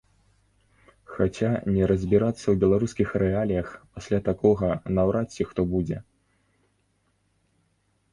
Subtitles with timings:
[1.15, 3.67] Хаця не разбірацца ў беларускіх рэаліях
[3.97, 6.01] пасля такога наўрад ці хто будзе.